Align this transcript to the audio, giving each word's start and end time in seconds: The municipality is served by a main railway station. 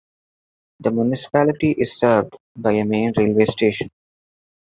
The 0.79 0.89
municipality 0.89 1.69
is 1.73 1.95
served 1.99 2.35
by 2.55 2.71
a 2.71 2.85
main 2.85 3.13
railway 3.15 3.45
station. 3.45 3.91